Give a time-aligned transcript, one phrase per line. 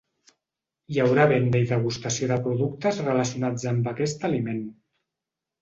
[0.93, 4.65] Hi haurà venda i degustació de productes relacionats amb aquest aliment.